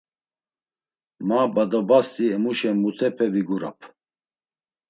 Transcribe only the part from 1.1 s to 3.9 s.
Ma badobasti emuşen mutupe vigurap.